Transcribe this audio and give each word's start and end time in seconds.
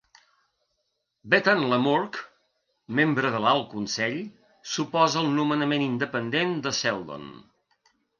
Betan 1.33 1.59
Lamurk, 1.73 2.15
membre 2.99 3.31
de 3.35 3.41
l'Alt 3.43 3.67
Consell, 3.73 4.17
s'oposa 4.71 5.19
al 5.21 5.29
nomenament 5.41 5.85
independent 5.89 6.57
de 6.65 6.73
Seldon. 6.79 7.29